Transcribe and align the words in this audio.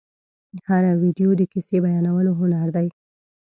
هره 0.67 0.91
ویډیو 1.01 1.29
د 1.37 1.41
کیسې 1.51 1.77
بیانولو 1.83 2.31
هنر 2.39 2.67
دی. 2.75 2.87